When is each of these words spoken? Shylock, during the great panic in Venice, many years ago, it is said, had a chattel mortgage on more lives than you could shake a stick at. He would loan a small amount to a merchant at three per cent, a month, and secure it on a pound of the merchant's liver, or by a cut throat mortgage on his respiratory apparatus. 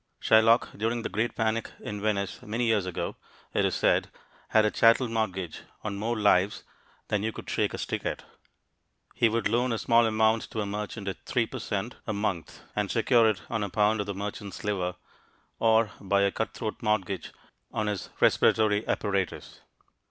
Shylock, 0.19 0.75
during 0.79 1.03
the 1.03 1.09
great 1.09 1.35
panic 1.35 1.69
in 1.79 2.01
Venice, 2.01 2.41
many 2.41 2.65
years 2.65 2.87
ago, 2.87 3.17
it 3.53 3.63
is 3.65 3.75
said, 3.75 4.09
had 4.47 4.65
a 4.65 4.71
chattel 4.71 5.07
mortgage 5.07 5.61
on 5.83 5.95
more 5.95 6.17
lives 6.17 6.63
than 7.09 7.21
you 7.21 7.31
could 7.31 7.47
shake 7.47 7.71
a 7.71 7.77
stick 7.77 8.03
at. 8.03 8.23
He 9.13 9.29
would 9.29 9.47
loan 9.47 9.71
a 9.71 9.77
small 9.77 10.07
amount 10.07 10.49
to 10.49 10.61
a 10.61 10.65
merchant 10.65 11.07
at 11.07 11.23
three 11.27 11.45
per 11.45 11.59
cent, 11.59 11.97
a 12.07 12.13
month, 12.13 12.61
and 12.75 12.89
secure 12.89 13.29
it 13.29 13.43
on 13.47 13.63
a 13.63 13.69
pound 13.69 13.99
of 13.99 14.07
the 14.07 14.15
merchant's 14.15 14.63
liver, 14.63 14.95
or 15.59 15.91
by 16.01 16.21
a 16.21 16.31
cut 16.31 16.55
throat 16.55 16.77
mortgage 16.81 17.31
on 17.71 17.85
his 17.85 18.09
respiratory 18.19 18.83
apparatus. 18.87 19.59